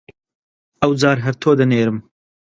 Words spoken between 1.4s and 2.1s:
تۆ دەنێرم!